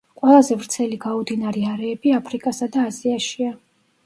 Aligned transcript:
ყველაზე 0.19 0.55
ვრცელი 0.61 0.97
გაუდინარი 1.03 1.67
არეები 1.73 2.15
აფრიკასა 2.21 2.71
და 2.79 2.89
აზიაშია. 2.93 3.53